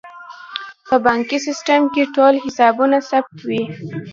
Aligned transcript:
په 0.87 0.95
بانکي 1.05 1.37
سیستم 1.47 1.81
کې 1.93 2.03
ټول 2.15 2.33
حسابونه 2.43 2.97
ثبت 3.09 3.35
وي. 3.47 3.63